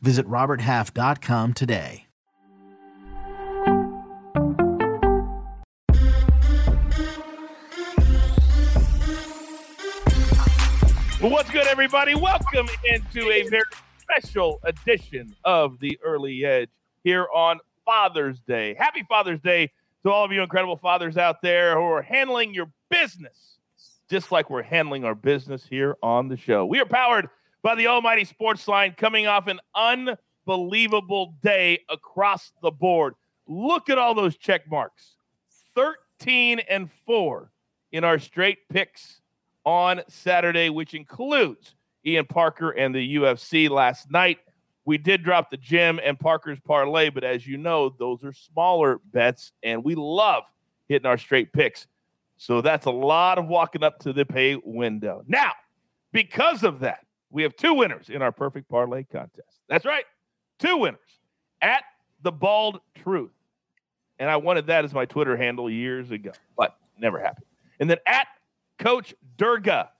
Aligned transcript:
Visit 0.00 0.26
RobertHalf.com 0.26 1.54
today. 1.54 2.06
What's 11.20 11.50
good, 11.50 11.66
everybody? 11.66 12.14
Welcome 12.14 12.68
into 12.84 13.30
a 13.30 13.48
very 13.48 13.62
special 13.98 14.60
edition 14.62 15.34
of 15.44 15.80
the 15.80 15.98
Early 16.04 16.44
Edge 16.44 16.68
here 17.02 17.26
on 17.34 17.58
Father's 17.84 18.38
Day. 18.40 18.74
Happy 18.78 19.04
Father's 19.08 19.40
Day 19.40 19.72
to 20.04 20.10
all 20.10 20.24
of 20.24 20.30
you 20.30 20.42
incredible 20.42 20.76
fathers 20.76 21.16
out 21.16 21.42
there 21.42 21.74
who 21.74 21.82
are 21.82 22.02
handling 22.02 22.54
your 22.54 22.70
business 22.90 23.56
just 24.08 24.30
like 24.30 24.50
we're 24.50 24.62
handling 24.62 25.04
our 25.04 25.14
business 25.14 25.66
here 25.68 25.96
on 26.02 26.28
the 26.28 26.36
show. 26.36 26.64
We 26.64 26.80
are 26.80 26.86
powered 26.86 27.28
by 27.62 27.74
the 27.74 27.86
Almighty 27.86 28.24
Sports 28.24 28.66
Line 28.68 28.94
coming 28.96 29.26
off 29.26 29.46
an 29.46 29.60
unbelievable 29.74 31.34
day 31.42 31.80
across 31.88 32.52
the 32.62 32.70
board. 32.70 33.14
Look 33.46 33.88
at 33.90 33.98
all 33.98 34.14
those 34.14 34.36
check 34.36 34.68
marks 34.70 35.16
13 35.74 36.60
and 36.60 36.90
4 37.06 37.50
in 37.92 38.04
our 38.04 38.18
straight 38.18 38.68
picks 38.68 39.20
on 39.64 40.02
Saturday, 40.08 40.70
which 40.70 40.94
includes 40.94 41.74
Ian 42.04 42.26
Parker 42.26 42.70
and 42.70 42.94
the 42.94 43.16
UFC 43.16 43.68
last 43.68 44.10
night. 44.10 44.38
We 44.84 44.98
did 44.98 45.24
drop 45.24 45.50
the 45.50 45.56
Jim 45.56 45.98
and 46.02 46.18
Parker's 46.18 46.60
parlay, 46.60 47.10
but 47.10 47.24
as 47.24 47.46
you 47.46 47.56
know, 47.56 47.88
those 47.88 48.22
are 48.22 48.32
smaller 48.32 49.00
bets, 49.12 49.50
and 49.64 49.82
we 49.82 49.96
love 49.96 50.44
hitting 50.88 51.06
our 51.06 51.18
straight 51.18 51.52
picks. 51.52 51.88
So 52.36 52.60
that's 52.60 52.86
a 52.86 52.90
lot 52.90 53.38
of 53.38 53.48
walking 53.48 53.82
up 53.82 53.98
to 54.00 54.12
the 54.12 54.24
pay 54.24 54.60
window. 54.62 55.24
Now, 55.26 55.52
because 56.12 56.62
of 56.62 56.80
that, 56.80 57.05
we 57.30 57.42
have 57.42 57.56
two 57.56 57.74
winners 57.74 58.08
in 58.08 58.22
our 58.22 58.32
perfect 58.32 58.68
parlay 58.68 59.04
contest. 59.04 59.60
That's 59.68 59.84
right, 59.84 60.04
two 60.58 60.76
winners 60.78 61.00
at 61.62 61.82
the 62.22 62.32
Bald 62.32 62.80
Truth. 62.94 63.32
And 64.18 64.30
I 64.30 64.36
wanted 64.36 64.68
that 64.68 64.84
as 64.84 64.94
my 64.94 65.04
Twitter 65.04 65.36
handle 65.36 65.68
years 65.68 66.10
ago, 66.10 66.30
but 66.56 66.76
never 66.98 67.18
happened. 67.18 67.46
And 67.80 67.90
then 67.90 67.98
at 68.06 68.26
Coach 68.78 69.14
Durga. 69.36 69.90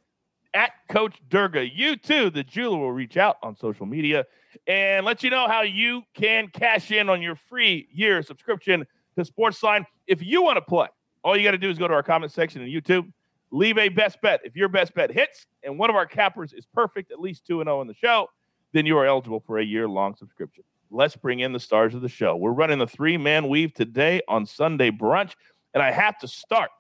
At 0.55 0.71
Coach 0.89 1.17
Durga. 1.29 1.69
You 1.69 1.97
too, 1.97 2.31
the 2.31 2.43
jeweler, 2.43 2.79
will 2.79 2.93
reach 2.93 3.17
out 3.17 3.37
on 3.43 3.57
social 3.57 3.85
media 3.85 4.25
and 4.67 5.05
let 5.05 5.23
you 5.23 5.29
know 5.29 5.49
how 5.49 5.63
you 5.63 6.03
can 6.15 6.49
cash 6.49 6.91
in 6.91 7.11
on 7.11 7.21
your 7.21 7.35
free 7.35 7.89
year 7.93 8.23
subscription 8.23 8.87
to 9.19 9.25
Sportsline. 9.25 9.85
If 10.07 10.23
you 10.23 10.43
want 10.43 10.57
to 10.57 10.63
play, 10.63 10.89
all 11.23 11.37
you 11.37 11.45
got 11.45 11.51
to 11.51 11.59
do 11.59 11.69
is 11.69 11.79
go 11.79 11.89
to 11.89 11.95
our 11.95 12.03
comment 12.03 12.33
section 12.33 12.63
on 12.63 12.69
YouTube, 12.69 13.13
leave 13.57 13.79
a 13.79 13.89
best 13.89 14.21
bet. 14.21 14.41
If 14.45 14.55
your 14.55 14.69
best 14.69 14.95
bet 14.95 15.11
hits 15.11 15.47
and 15.63 15.79
one 15.79 15.91
of 15.91 15.97
our 15.97 16.07
cappers 16.07 16.53
is 16.53 16.67
perfect, 16.67 17.11
at 17.11 17.21
least 17.21 17.47
2 17.47 17.63
0 17.65 17.81
in 17.81 17.89
the 17.89 17.95
show, 17.95 18.29
then 18.73 18.87
you 18.87 18.99
are 18.99 19.07
eligible 19.07 19.41
for 19.41 19.59
a 19.59 19.65
year 19.65 19.89
long 19.89 20.15
subscription. 20.15 20.65
Let's 20.91 21.17
bring 21.17 21.41
in 21.41 21.53
the 21.53 21.61
stars 21.61 21.95
of 21.95 22.03
the 22.03 22.09
show. 22.09 22.37
We're 22.37 22.53
running 22.53 22.79
the 22.79 22.87
three 22.87 23.17
man 23.17 23.49
weave 23.49 23.75
today 23.75 24.21
on 24.29 24.47
Sunday 24.47 24.91
brunch, 24.91 25.33
and 25.75 25.83
I 25.83 25.91
have 25.91 26.19
to 26.19 26.29
start 26.29 26.71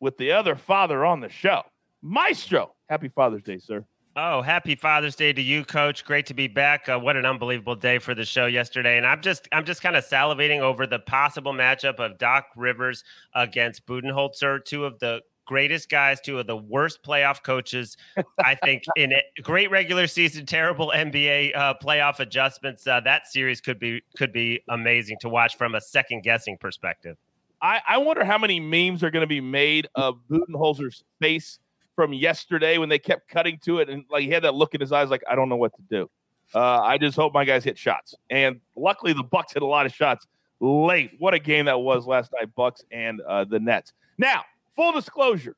with 0.00 0.18
the 0.18 0.32
other 0.32 0.56
father 0.56 1.04
on 1.04 1.20
the 1.20 1.28
show. 1.28 1.62
Maestro, 2.02 2.74
happy 2.88 3.08
Father's 3.08 3.42
Day, 3.42 3.58
sir. 3.58 3.84
Oh, 4.14 4.42
happy 4.42 4.74
Father's 4.74 5.16
Day 5.16 5.32
to 5.32 5.40
you, 5.40 5.64
Coach. 5.64 6.04
Great 6.04 6.26
to 6.26 6.34
be 6.34 6.46
back. 6.46 6.86
Uh, 6.86 6.98
what 6.98 7.16
an 7.16 7.24
unbelievable 7.24 7.76
day 7.76 7.98
for 7.98 8.14
the 8.14 8.26
show 8.26 8.44
yesterday, 8.44 8.98
and 8.98 9.06
I'm 9.06 9.22
just 9.22 9.48
I'm 9.52 9.64
just 9.64 9.80
kind 9.80 9.96
of 9.96 10.04
salivating 10.04 10.60
over 10.60 10.86
the 10.86 10.98
possible 10.98 11.54
matchup 11.54 11.98
of 11.98 12.18
Doc 12.18 12.48
Rivers 12.54 13.04
against 13.34 13.86
Budenholzer, 13.86 14.62
two 14.62 14.84
of 14.84 14.98
the 14.98 15.22
greatest 15.52 15.90
guys, 15.90 16.18
two 16.18 16.38
of 16.38 16.46
the 16.46 16.56
worst 16.56 17.02
playoff 17.02 17.42
coaches, 17.42 17.98
I 18.42 18.54
think, 18.54 18.84
in 18.96 19.12
a 19.12 19.20
great 19.42 19.70
regular 19.70 20.06
season, 20.06 20.46
terrible 20.46 20.90
NBA 20.96 21.54
uh, 21.54 21.74
playoff 21.74 22.20
adjustments. 22.20 22.86
Uh, 22.86 23.00
that 23.00 23.26
series 23.26 23.60
could 23.60 23.78
be 23.78 24.00
could 24.16 24.32
be 24.32 24.62
amazing 24.70 25.18
to 25.20 25.28
watch 25.28 25.58
from 25.58 25.74
a 25.74 25.80
second 25.82 26.22
guessing 26.22 26.56
perspective. 26.56 27.18
I, 27.60 27.82
I 27.86 27.98
wonder 27.98 28.24
how 28.24 28.38
many 28.38 28.60
memes 28.60 29.04
are 29.04 29.10
going 29.10 29.20
to 29.20 29.26
be 29.26 29.42
made 29.42 29.88
of 29.94 30.20
Budenholzer's 30.30 31.04
face 31.20 31.58
from 31.96 32.14
yesterday 32.14 32.78
when 32.78 32.88
they 32.88 32.98
kept 32.98 33.28
cutting 33.28 33.58
to 33.64 33.80
it 33.80 33.90
and 33.90 34.04
like 34.10 34.22
he 34.22 34.30
had 34.30 34.44
that 34.44 34.54
look 34.54 34.74
in 34.74 34.80
his 34.80 34.90
eyes, 34.90 35.10
like 35.10 35.22
I 35.30 35.34
don't 35.34 35.50
know 35.50 35.56
what 35.56 35.74
to 35.76 35.82
do. 35.90 36.10
Uh, 36.54 36.80
I 36.80 36.96
just 36.96 37.14
hope 37.14 37.34
my 37.34 37.44
guys 37.44 37.62
hit 37.62 37.76
shots, 37.76 38.14
and 38.30 38.58
luckily 38.74 39.12
the 39.12 39.22
Bucks 39.22 39.52
hit 39.52 39.62
a 39.62 39.66
lot 39.66 39.84
of 39.84 39.92
shots 39.92 40.26
late. 40.60 41.10
What 41.18 41.34
a 41.34 41.38
game 41.38 41.66
that 41.66 41.78
was 41.78 42.06
last 42.06 42.32
night, 42.40 42.54
Bucks 42.54 42.82
and 42.90 43.20
uh, 43.20 43.44
the 43.44 43.60
Nets. 43.60 43.92
Now, 44.16 44.44
full 44.74 44.92
disclosure, 44.92 45.56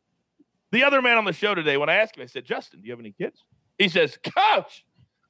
the 0.73 0.85
other 0.85 1.01
man 1.03 1.19
on 1.19 1.25
the 1.25 1.33
show 1.33 1.55
today, 1.55 1.77
when 1.77 1.89
I 1.89 1.95
asked 1.95 2.17
him, 2.17 2.23
I 2.23 2.27
said, 2.27 2.45
"Justin, 2.45 2.81
do 2.81 2.87
you 2.87 2.93
have 2.93 3.01
any 3.01 3.13
kids?" 3.13 3.45
He 3.79 3.89
says, 3.89 4.19
"Coach, 4.23 4.85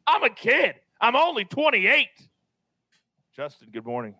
I'm 0.07 0.23
a 0.23 0.31
kid. 0.31 0.77
I'm 1.01 1.17
only 1.17 1.45
28." 1.45 2.09
Justin, 3.35 3.69
good 3.73 3.85
morning. 3.85 4.15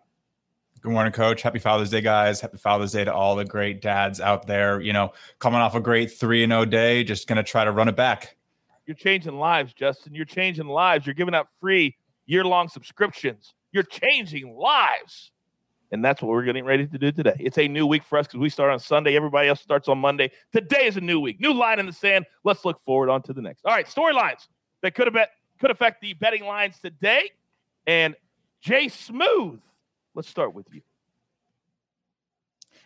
Good 0.81 0.91
morning, 0.91 1.13
Coach. 1.13 1.41
Happy 1.41 1.57
Father's 1.57 1.89
Day, 1.89 2.01
guys. 2.01 2.41
Happy 2.41 2.57
Father's 2.57 2.91
Day 2.91 3.05
to 3.05 3.13
all 3.13 3.35
the 3.35 3.45
great 3.45 3.81
dads 3.81 4.21
out 4.21 4.45
there. 4.45 4.79
You 4.81 4.93
know, 4.93 5.13
coming 5.39 5.59
off 5.59 5.73
a 5.73 5.79
great 5.79 6.11
3 6.11 6.43
and 6.43 6.51
0 6.51 6.65
day, 6.65 7.03
just 7.03 7.27
going 7.27 7.37
to 7.37 7.43
try 7.43 7.63
to 7.63 7.71
run 7.71 7.87
it 7.87 7.95
back. 7.95 8.35
You're 8.85 8.95
changing 8.95 9.39
lives, 9.39 9.73
Justin. 9.73 10.13
You're 10.13 10.25
changing 10.25 10.67
lives. 10.67 11.07
You're 11.07 11.15
giving 11.15 11.33
out 11.33 11.47
free 11.59 11.97
year 12.27 12.43
long 12.43 12.67
subscriptions. 12.67 13.55
You're 13.71 13.83
changing 13.83 14.55
lives. 14.55 15.31
And 15.91 16.03
that's 16.03 16.21
what 16.21 16.29
we're 16.29 16.43
getting 16.43 16.65
ready 16.65 16.87
to 16.87 16.97
do 16.97 17.11
today. 17.11 17.35
It's 17.39 17.57
a 17.57 17.67
new 17.67 17.85
week 17.85 18.03
for 18.03 18.17
us 18.17 18.27
because 18.27 18.39
we 18.39 18.49
start 18.49 18.71
on 18.71 18.79
Sunday. 18.79 19.15
Everybody 19.15 19.49
else 19.49 19.61
starts 19.61 19.87
on 19.87 19.97
Monday. 19.99 20.31
Today 20.51 20.87
is 20.87 20.97
a 20.97 21.01
new 21.01 21.19
week. 21.19 21.39
New 21.39 21.53
line 21.53 21.79
in 21.79 21.85
the 21.85 21.93
sand. 21.93 22.25
Let's 22.43 22.65
look 22.65 22.83
forward 22.83 23.09
on 23.09 23.21
to 23.23 23.33
the 23.33 23.41
next. 23.41 23.65
All 23.65 23.73
right, 23.73 23.85
storylines 23.85 24.47
that 24.81 24.95
could 24.95 25.07
have 25.07 25.13
bet, 25.13 25.29
could 25.59 25.71
affect 25.71 26.01
the 26.01 26.13
betting 26.13 26.43
lines 26.45 26.79
today. 26.79 27.31
And 27.87 28.15
Jay 28.61 28.87
Smooth 28.87 29.61
Let's 30.15 30.29
start 30.29 30.53
with 30.53 30.67
you. 30.71 30.81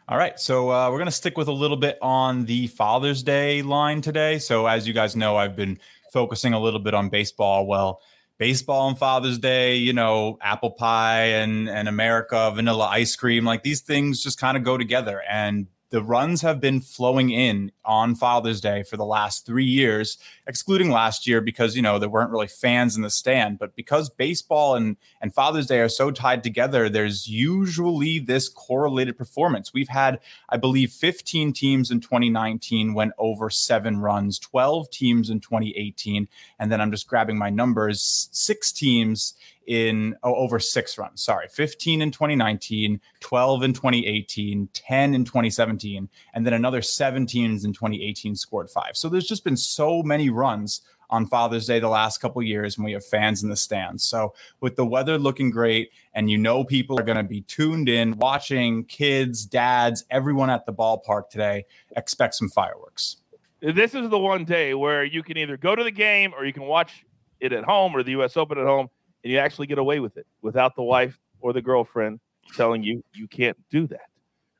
All 0.07 0.17
right. 0.17 0.39
So 0.39 0.71
uh, 0.71 0.89
we're 0.89 0.97
going 0.97 1.05
to 1.05 1.11
stick 1.11 1.37
with 1.37 1.47
a 1.47 1.53
little 1.53 1.77
bit 1.77 1.99
on 2.01 2.45
the 2.45 2.65
Father's 2.67 3.21
Day 3.21 3.61
line 3.61 4.01
today. 4.01 4.39
So, 4.39 4.65
as 4.65 4.87
you 4.87 4.93
guys 4.93 5.15
know, 5.15 5.37
I've 5.37 5.55
been 5.55 5.79
focusing 6.11 6.53
a 6.53 6.59
little 6.59 6.79
bit 6.79 6.95
on 6.95 7.09
baseball. 7.09 7.67
Well, 7.67 8.01
baseball 8.39 8.87
and 8.87 8.97
Father's 8.97 9.37
Day, 9.37 9.75
you 9.75 9.93
know, 9.93 10.39
apple 10.41 10.71
pie 10.71 11.25
and, 11.25 11.69
and 11.69 11.87
America, 11.87 12.51
vanilla 12.55 12.87
ice 12.87 13.15
cream, 13.15 13.45
like 13.45 13.61
these 13.61 13.81
things 13.81 14.23
just 14.23 14.39
kind 14.39 14.57
of 14.57 14.63
go 14.63 14.77
together. 14.77 15.21
And 15.29 15.67
the 15.89 16.03
runs 16.03 16.41
have 16.41 16.59
been 16.59 16.81
flowing 16.81 17.31
in 17.31 17.71
on 17.83 18.13
Father's 18.13 18.61
Day 18.61 18.83
for 18.83 18.95
the 18.95 19.05
last 19.05 19.45
three 19.45 19.65
years, 19.65 20.17
excluding 20.45 20.91
last 20.91 21.25
year 21.25 21.41
because 21.41 21.75
you 21.75 21.81
know 21.81 21.97
there 21.97 22.09
weren't 22.09 22.31
really 22.31 22.47
fans 22.47 22.95
in 22.95 23.01
the 23.01 23.09
stand. 23.09 23.57
But 23.57 23.75
because 23.75 24.09
baseball 24.09 24.75
and 24.75 24.97
and 25.21 25.33
Father's 25.33 25.67
Day 25.67 25.79
are 25.79 25.89
so 25.89 26.11
tied 26.11 26.43
together, 26.43 26.89
there's 26.89 27.27
usually 27.27 28.19
this 28.19 28.49
correlated 28.49 29.17
performance. 29.17 29.73
We've 29.73 29.89
had, 29.89 30.19
I 30.49 30.57
believe, 30.57 30.91
15 30.91 31.53
teams 31.53 31.91
in 31.91 32.01
2019 32.01 32.93
went 32.93 33.13
over 33.17 33.49
seven 33.49 33.99
runs, 33.99 34.37
12 34.39 34.89
teams 34.91 35.29
in 35.29 35.39
2018, 35.39 36.27
and 36.59 36.71
then 36.71 36.81
I'm 36.81 36.91
just 36.91 37.07
grabbing 37.07 37.37
my 37.37 37.49
numbers, 37.49 38.29
six 38.31 38.71
teams 38.71 39.33
in 39.69 40.15
oh, 40.23 40.33
over 40.33 40.59
six 40.59 40.97
runs. 40.97 41.21
Sorry, 41.21 41.47
15 41.47 42.01
in 42.01 42.09
2019, 42.09 42.99
12 43.19 43.63
in 43.63 43.73
2018, 43.73 44.67
10 44.73 45.13
in 45.13 45.23
2017, 45.23 46.09
and 46.33 46.45
then 46.45 46.53
another 46.53 46.81
seven 46.81 47.27
teams 47.27 47.63
in 47.63 47.71
2018 47.71 48.35
scored 48.35 48.71
five. 48.71 48.97
So 48.97 49.09
there's 49.09 49.27
just 49.27 49.43
been 49.43 49.55
so 49.55 50.01
many 50.01 50.31
runs 50.31 50.81
on 51.11 51.27
Father's 51.27 51.67
Day 51.67 51.79
the 51.79 51.87
last 51.87 52.17
couple 52.17 52.41
years 52.41 52.77
when 52.77 52.85
we 52.85 52.93
have 52.93 53.05
fans 53.05 53.43
in 53.43 53.49
the 53.49 53.55
stands. 53.55 54.03
So 54.03 54.33
with 54.59 54.75
the 54.75 54.85
weather 54.85 55.19
looking 55.19 55.51
great 55.51 55.91
and 56.15 56.31
you 56.31 56.39
know 56.39 56.63
people 56.63 56.99
are 56.99 57.03
going 57.03 57.17
to 57.17 57.23
be 57.23 57.41
tuned 57.41 57.89
in 57.89 58.17
watching 58.17 58.85
kids, 58.85 59.45
dads, 59.45 60.03
everyone 60.09 60.49
at 60.49 60.65
the 60.65 60.73
ballpark 60.73 61.29
today, 61.29 61.65
expect 61.95 62.33
some 62.33 62.49
fireworks. 62.49 63.17
This 63.61 63.93
is 63.93 64.09
the 64.09 64.19
one 64.19 64.45
day 64.45 64.73
where 64.73 65.03
you 65.03 65.21
can 65.21 65.37
either 65.37 65.57
go 65.57 65.75
to 65.75 65.83
the 65.83 65.91
game 65.91 66.33
or 66.35 66.43
you 66.43 66.53
can 66.53 66.63
watch 66.63 67.05
it 67.39 67.53
at 67.53 67.65
home 67.65 67.95
or 67.95 68.01
the 68.01 68.11
US 68.19 68.35
Open 68.35 68.57
at 68.57 68.65
home 68.65 68.89
and 69.23 69.31
you 69.31 69.39
actually 69.39 69.67
get 69.67 69.77
away 69.77 69.99
with 69.99 70.17
it 70.17 70.27
without 70.41 70.75
the 70.75 70.83
wife 70.83 71.19
or 71.41 71.53
the 71.53 71.61
girlfriend 71.61 72.19
telling 72.55 72.83
you 72.83 73.03
you 73.13 73.27
can't 73.27 73.57
do 73.69 73.87
that. 73.87 74.09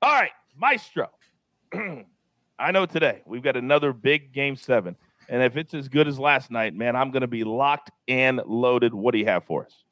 All 0.02 0.14
right, 0.14 0.32
Maestro. 0.58 1.10
I 2.60 2.72
know 2.72 2.86
today 2.86 3.22
we've 3.26 3.44
got 3.44 3.56
another 3.56 3.94
big 3.94 4.34
game 4.34 4.56
seven. 4.56 4.96
And 5.30 5.44
if 5.44 5.58
it's 5.58 5.74
as 5.74 5.88
good 5.88 6.08
as 6.08 6.18
last 6.18 6.50
night, 6.50 6.74
man, 6.74 6.96
I'm 6.96 7.12
going 7.12 7.22
to 7.22 7.28
be 7.28 7.44
locked 7.44 7.92
and 8.08 8.42
loaded. 8.46 8.94
What 8.94 9.12
do 9.12 9.20
you 9.20 9.26
have 9.26 9.44
for 9.44 9.66
us? 9.66 9.84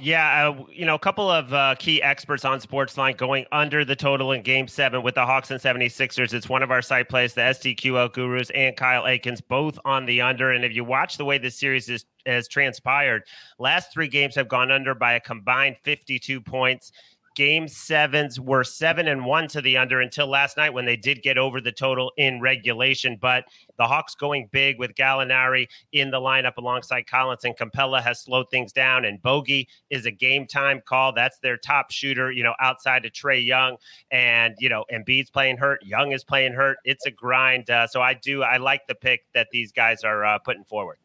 Yeah, 0.00 0.48
uh, 0.48 0.64
you 0.70 0.84
know, 0.84 0.94
a 0.94 0.98
couple 0.98 1.30
of 1.30 1.52
uh, 1.52 1.74
key 1.78 2.02
experts 2.02 2.44
on 2.44 2.60
Sportsline 2.60 3.16
going 3.16 3.44
under 3.52 3.84
the 3.84 3.94
total 3.94 4.32
in 4.32 4.42
game 4.42 4.66
seven 4.66 5.02
with 5.02 5.14
the 5.14 5.24
Hawks 5.24 5.50
and 5.50 5.60
76ers. 5.60 6.32
It's 6.32 6.48
one 6.48 6.62
of 6.62 6.70
our 6.70 6.82
site 6.82 7.08
plays, 7.08 7.34
the 7.34 7.42
SDQL 7.42 8.12
Gurus 8.12 8.50
and 8.54 8.76
Kyle 8.76 9.06
Akins, 9.06 9.40
both 9.40 9.78
on 9.84 10.06
the 10.06 10.20
under. 10.20 10.50
And 10.50 10.64
if 10.64 10.74
you 10.74 10.82
watch 10.82 11.18
the 11.18 11.24
way 11.24 11.38
this 11.38 11.56
series 11.56 11.88
is, 11.88 12.04
has 12.26 12.48
transpired, 12.48 13.24
last 13.58 13.92
three 13.92 14.08
games 14.08 14.34
have 14.34 14.48
gone 14.48 14.70
under 14.70 14.94
by 14.94 15.14
a 15.14 15.20
combined 15.20 15.76
52 15.82 16.40
points 16.40 16.92
game 17.34 17.68
sevens 17.68 18.38
were 18.38 18.64
seven 18.64 19.08
and 19.08 19.24
one 19.24 19.48
to 19.48 19.60
the 19.60 19.76
under 19.76 20.00
until 20.00 20.26
last 20.26 20.56
night 20.56 20.74
when 20.74 20.84
they 20.84 20.96
did 20.96 21.22
get 21.22 21.38
over 21.38 21.60
the 21.60 21.72
total 21.72 22.12
in 22.16 22.40
regulation. 22.40 23.16
But 23.20 23.44
the 23.78 23.86
Hawks 23.86 24.14
going 24.14 24.48
big 24.52 24.78
with 24.78 24.94
Gallinari 24.94 25.68
in 25.92 26.10
the 26.10 26.20
lineup 26.20 26.56
alongside 26.56 27.06
Collins 27.06 27.44
and 27.44 27.56
Capela 27.56 28.02
has 28.02 28.20
slowed 28.20 28.50
things 28.50 28.72
down. 28.72 29.04
And 29.04 29.20
Bogey 29.22 29.68
is 29.90 30.06
a 30.06 30.10
game 30.10 30.46
time 30.46 30.82
call. 30.84 31.12
That's 31.12 31.38
their 31.38 31.56
top 31.56 31.90
shooter, 31.90 32.30
you 32.30 32.42
know, 32.42 32.54
outside 32.60 33.04
of 33.04 33.12
Trae 33.12 33.44
Young. 33.44 33.76
And, 34.10 34.54
you 34.58 34.68
know, 34.68 34.84
Embiid's 34.92 35.30
playing 35.30 35.56
hurt. 35.56 35.84
Young 35.84 36.12
is 36.12 36.24
playing 36.24 36.52
hurt. 36.52 36.78
It's 36.84 37.06
a 37.06 37.10
grind. 37.10 37.70
Uh, 37.70 37.86
so 37.86 38.02
I 38.02 38.14
do, 38.14 38.42
I 38.42 38.58
like 38.58 38.86
the 38.86 38.94
pick 38.94 39.22
that 39.34 39.48
these 39.52 39.72
guys 39.72 40.04
are 40.04 40.24
uh, 40.24 40.38
putting 40.38 40.64
forward. 40.64 40.98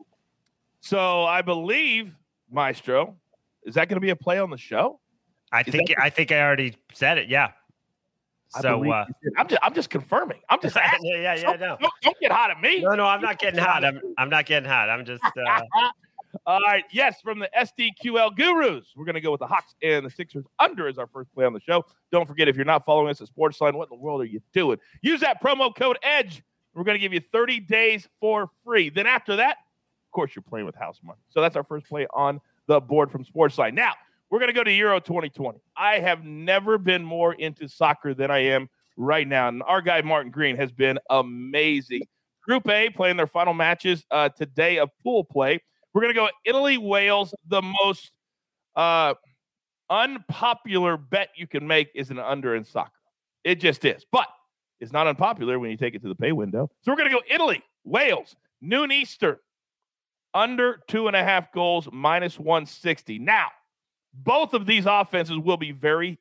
So 0.87 1.25
I 1.25 1.41
believe, 1.41 2.13
Maestro, 2.49 3.17
is 3.65 3.75
that 3.75 3.89
going 3.89 3.97
to 3.97 4.01
be 4.01 4.11
a 4.11 4.15
play 4.15 4.39
on 4.39 4.49
the 4.49 4.57
show? 4.57 5.01
I 5.51 5.59
Is 5.59 5.67
think 5.67 5.93
I 5.99 6.09
think 6.09 6.31
I 6.31 6.39
already 6.39 6.77
said 6.93 7.17
it. 7.17 7.27
Yeah. 7.27 7.51
So 8.47 8.89
uh, 8.89 9.05
I'm 9.37 9.49
just 9.49 9.61
I'm 9.61 9.73
just 9.73 9.89
confirming. 9.89 10.39
I'm 10.49 10.61
just 10.61 10.77
asking. 10.81 11.11
yeah, 11.11 11.35
yeah, 11.35 11.41
don't, 11.41 11.59
no. 11.59 11.77
Don't, 11.81 11.93
don't, 12.03 12.19
get 12.21 12.31
hot 12.31 12.51
at 12.51 12.61
me. 12.61 12.79
No, 12.79 12.95
no, 12.95 13.05
I'm 13.05 13.19
not 13.19 13.37
getting 13.37 13.59
hot. 13.59 13.83
I'm 13.83 13.99
I'm 14.17 14.29
not 14.29 14.45
getting 14.45 14.69
hot. 14.69 14.89
I'm 14.89 15.03
just. 15.03 15.21
Uh... 15.25 15.61
All 16.45 16.61
right. 16.61 16.85
Yes, 16.93 17.19
from 17.21 17.39
the 17.39 17.49
SDQL 17.57 18.37
Gurus, 18.37 18.93
we're 18.95 19.03
going 19.03 19.15
to 19.15 19.21
go 19.21 19.31
with 19.31 19.39
the 19.39 19.47
Hawks 19.47 19.75
and 19.83 20.05
the 20.05 20.09
Sixers 20.09 20.45
under 20.59 20.87
as 20.87 20.97
our 20.97 21.07
first 21.07 21.33
play 21.33 21.43
on 21.43 21.51
the 21.51 21.59
show. 21.59 21.83
Don't 22.13 22.25
forget, 22.25 22.47
if 22.47 22.55
you're 22.55 22.63
not 22.63 22.85
following 22.85 23.09
us 23.09 23.19
at 23.19 23.27
Sportsline, 23.27 23.73
what 23.73 23.89
in 23.91 23.97
the 23.97 24.01
world 24.01 24.21
are 24.21 24.25
you 24.25 24.39
doing? 24.53 24.77
Use 25.01 25.19
that 25.19 25.43
promo 25.43 25.75
code 25.75 25.97
EDGE. 26.01 26.43
We're 26.73 26.83
going 26.85 26.95
to 26.95 26.99
give 26.99 27.13
you 27.13 27.21
30 27.31 27.61
days 27.61 28.07
for 28.21 28.49
free. 28.63 28.89
Then 28.89 29.07
after 29.07 29.37
that, 29.37 29.57
course, 30.17 30.31
you're 30.35 30.41
playing 30.41 30.65
with 30.65 30.73
house 30.73 30.99
money. 31.03 31.19
So 31.29 31.41
that's 31.41 31.55
our 31.55 31.63
first 31.63 31.85
play 31.85 32.07
on 32.11 32.41
the 32.65 32.81
board 32.81 33.11
from 33.11 33.23
Sportsline. 33.23 33.75
Now, 33.75 33.93
we're 34.31 34.39
going 34.39 34.49
to 34.49 34.53
go 34.53 34.63
to 34.63 34.71
Euro 34.71 34.99
2020. 34.99 35.59
I 35.77 35.99
have 35.99 36.25
never 36.25 36.79
been 36.79 37.03
more 37.03 37.35
into 37.35 37.67
soccer 37.69 38.15
than 38.15 38.31
I 38.31 38.39
am 38.39 38.67
right 38.97 39.27
now. 39.27 39.47
And 39.47 39.61
our 39.61 39.79
guy, 39.79 40.01
Martin 40.01 40.31
Green, 40.31 40.55
has 40.55 40.71
been 40.71 40.97
amazing. 41.11 42.01
Group 42.41 42.67
A 42.67 42.89
playing 42.89 43.17
their 43.17 43.27
final 43.27 43.53
matches 43.53 44.05
uh, 44.09 44.29
today 44.29 44.79
of 44.79 44.89
pool 45.03 45.23
play. 45.23 45.61
We're 45.93 46.01
going 46.01 46.15
to 46.15 46.19
go 46.19 46.29
Italy, 46.45 46.79
Wales. 46.79 47.35
The 47.47 47.61
most 47.61 48.11
uh, 48.75 49.13
unpopular 49.91 50.97
bet 50.97 51.29
you 51.35 51.45
can 51.45 51.67
make 51.67 51.89
is 51.93 52.09
an 52.09 52.17
under 52.17 52.55
in 52.55 52.63
soccer. 52.63 52.91
It 53.43 53.59
just 53.59 53.85
is. 53.85 54.03
But 54.11 54.27
it's 54.79 54.91
not 54.91 55.05
unpopular 55.05 55.59
when 55.59 55.69
you 55.69 55.77
take 55.77 55.93
it 55.93 56.01
to 56.01 56.07
the 56.07 56.15
pay 56.15 56.31
window. 56.31 56.71
So 56.81 56.91
we're 56.91 56.97
going 56.97 57.11
to 57.11 57.15
go 57.15 57.21
Italy, 57.29 57.61
Wales, 57.83 58.35
noon 58.61 58.91
Eastern, 58.91 59.37
under 60.33 60.79
two 60.87 61.07
and 61.07 61.15
a 61.15 61.23
half 61.23 61.51
goals, 61.51 61.87
minus 61.91 62.39
160. 62.39 63.19
Now, 63.19 63.47
both 64.13 64.53
of 64.53 64.65
these 64.65 64.85
offenses 64.85 65.37
will 65.37 65.57
be 65.57 65.71
very 65.71 66.19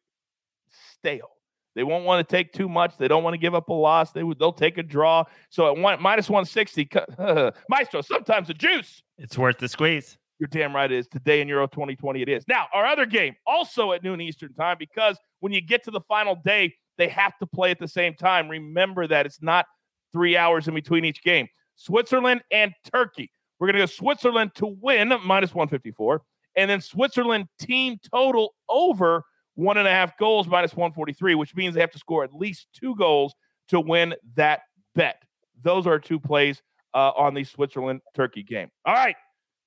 stale. 0.93 1.31
They 1.75 1.82
won't 1.82 2.05
want 2.05 2.26
to 2.26 2.37
take 2.37 2.53
too 2.53 2.69
much. 2.69 2.97
They 2.97 3.06
don't 3.06 3.23
want 3.23 3.35
to 3.35 3.38
give 3.38 3.55
up 3.55 3.69
a 3.69 3.73
loss. 3.73 4.12
They 4.12 4.23
would 4.23 4.38
they'll 4.38 4.53
take 4.53 4.79
a 4.79 4.82
draw. 4.82 5.25
So 5.50 5.67
at 5.67 5.76
one 5.76 6.00
minus 6.00 6.31
160, 6.31 6.88
Maestro, 7.69 8.00
sometimes 8.00 8.49
the 8.49 8.55
juice. 8.55 9.03
It's 9.19 9.37
worth 9.37 9.58
the 9.58 9.69
squeeze. 9.69 10.17
You're 10.38 10.49
damn 10.49 10.75
right 10.75 10.91
it 10.91 10.99
is. 10.99 11.06
Today 11.06 11.41
in 11.43 11.49
Euro 11.49 11.67
2020 11.67 12.23
it 12.23 12.29
is. 12.29 12.44
Now, 12.49 12.67
our 12.73 12.87
other 12.87 13.06
game, 13.06 13.37
also 13.47 13.93
at 13.93 14.02
noon 14.02 14.20
Eastern 14.20 14.55
time, 14.55 14.76
because 14.79 15.19
when 15.41 15.52
you 15.52 15.61
get 15.61 15.85
to 15.85 15.91
the 15.91 16.00
final 16.09 16.35
day, 16.35 16.75
they 16.99 17.09
have 17.09 17.37
to 17.38 17.47
play 17.47 17.70
at 17.70 17.79
the 17.79 17.88
same 17.88 18.14
time. 18.14 18.49
Remember 18.49 19.06
that 19.06 19.26
it's 19.26 19.43
not 19.43 19.67
three 20.12 20.37
hours 20.37 20.69
in 20.69 20.75
between 20.75 21.05
each 21.05 21.23
game. 21.23 21.47
Switzerland 21.75 22.43
and 22.50 22.73
Turkey. 22.91 23.31
We're 23.58 23.69
going 23.69 23.75
to 23.75 23.82
go 23.82 23.87
Switzerland 23.87 24.55
to 24.56 24.67
win 24.67 25.12
minus 25.25 25.55
154 25.55 26.23
and 26.56 26.70
then 26.70 26.81
Switzerland 26.81 27.49
team 27.61 27.99
total 28.11 28.55
over 28.69 29.25
one 29.55 29.79
and 29.79 29.87
a 29.87 29.91
half 29.91 30.17
goals 30.19 30.47
minus 30.47 30.75
143, 30.75 31.35
which 31.35 31.55
means 31.55 31.75
they 31.75 31.81
have 31.81 31.91
to 31.93 31.99
score 31.99 32.25
at 32.25 32.35
least 32.35 32.69
two 32.73 32.94
goals 32.97 33.35
to 33.69 33.81
win 33.81 34.14
that 34.35 34.62
bet. 34.94 35.23
Those 35.62 35.87
are 35.87 35.99
two 35.99 36.19
plays 36.19 36.62
uh, 36.94 37.12
on 37.17 37.35
the 37.35 37.44
Switzerland 37.44 38.00
Turkey 38.14 38.43
game. 38.43 38.70
All 38.85 38.94
right, 38.94 39.17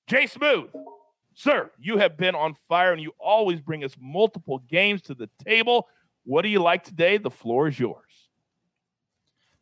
Jay 0.07 0.27
Smooth, 0.27 0.69
sir, 1.35 1.71
you 1.79 1.97
have 1.97 2.17
been 2.17 2.35
on 2.35 2.55
fire 2.67 2.91
and 2.91 3.01
you 3.01 3.11
always 3.19 3.61
bring 3.61 3.83
us 3.83 3.95
multiple 3.99 4.59
games 4.69 5.01
to 5.03 5.15
the 5.15 5.29
table. 5.45 5.87
What 6.23 6.43
do 6.43 6.49
you 6.49 6.61
like 6.61 6.83
today? 6.83 7.17
The 7.17 7.31
floor 7.31 7.67
is 7.67 7.79
yours. 7.79 8.03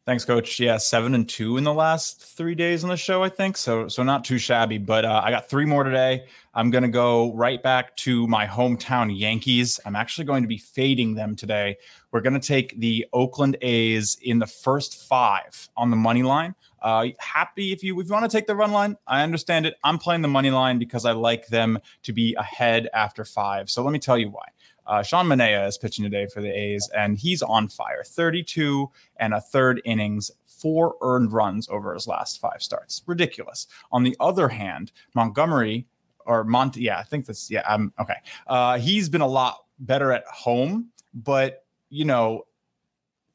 Thanks, 0.07 0.23
Coach. 0.23 0.57
Yeah, 0.57 0.77
seven 0.77 1.13
and 1.15 1.27
two 1.27 1.57
in 1.57 1.65
the 1.65 1.73
last 1.73 2.21
three 2.21 2.55
days 2.55 2.85
on 2.85 2.89
the 2.89 2.95
show, 2.95 3.23
I 3.23 3.27
think. 3.27 3.57
So, 3.57 3.89
so 3.89 4.03
not 4.03 4.23
too 4.23 4.37
shabby. 4.37 4.77
But 4.77 5.03
uh, 5.03 5.21
I 5.21 5.31
got 5.31 5.49
three 5.49 5.65
more 5.65 5.83
today. 5.83 6.27
I'm 6.53 6.69
gonna 6.69 6.87
go 6.87 7.33
right 7.33 7.61
back 7.61 7.93
to 7.97 8.25
my 8.25 8.47
hometown 8.47 9.11
Yankees. 9.13 9.81
I'm 9.85 9.97
actually 9.97 10.23
going 10.23 10.43
to 10.43 10.47
be 10.47 10.59
fading 10.59 11.15
them 11.15 11.35
today. 11.35 11.75
We're 12.13 12.21
gonna 12.21 12.39
take 12.39 12.79
the 12.79 13.05
Oakland 13.11 13.57
A's 13.61 14.17
in 14.21 14.39
the 14.39 14.47
first 14.47 15.09
five 15.09 15.67
on 15.75 15.89
the 15.89 15.97
money 15.97 16.23
line. 16.23 16.55
Uh, 16.81 17.07
happy 17.19 17.73
if 17.73 17.83
you 17.83 17.99
if 17.99 18.07
you 18.07 18.13
want 18.13 18.23
to 18.23 18.37
take 18.37 18.47
the 18.47 18.55
run 18.55 18.71
line, 18.71 18.95
I 19.07 19.23
understand 19.23 19.65
it. 19.65 19.75
I'm 19.83 19.97
playing 19.97 20.21
the 20.21 20.29
money 20.29 20.51
line 20.51 20.79
because 20.79 21.03
I 21.03 21.11
like 21.11 21.47
them 21.47 21.79
to 22.03 22.13
be 22.13 22.33
ahead 22.35 22.87
after 22.93 23.25
five. 23.25 23.69
So 23.69 23.83
let 23.83 23.91
me 23.91 23.99
tell 23.99 24.17
you 24.17 24.29
why. 24.29 24.45
Uh, 24.87 25.03
Sean 25.03 25.27
Manaea 25.27 25.67
is 25.67 25.77
pitching 25.77 26.03
today 26.03 26.27
for 26.27 26.41
the 26.41 26.49
A's, 26.49 26.89
and 26.95 27.17
he's 27.17 27.41
on 27.41 27.67
fire. 27.67 28.03
32 28.05 28.89
and 29.17 29.33
a 29.33 29.41
third 29.41 29.81
innings, 29.85 30.31
four 30.45 30.95
earned 31.01 31.31
runs 31.31 31.67
over 31.69 31.93
his 31.93 32.07
last 32.07 32.39
five 32.39 32.61
starts. 32.61 33.03
Ridiculous. 33.05 33.67
On 33.91 34.03
the 34.03 34.15
other 34.19 34.47
hand, 34.47 34.91
Montgomery 35.13 35.85
or 36.25 36.43
Monty, 36.43 36.81
yeah, 36.81 36.99
I 36.99 37.03
think 37.03 37.25
that's 37.25 37.49
yeah, 37.49 37.63
I'm 37.67 37.93
okay. 37.99 38.17
Uh, 38.47 38.77
he's 38.77 39.09
been 39.09 39.21
a 39.21 39.27
lot 39.27 39.65
better 39.79 40.11
at 40.11 40.25
home, 40.25 40.89
but 41.13 41.65
you 41.89 42.05
know, 42.05 42.45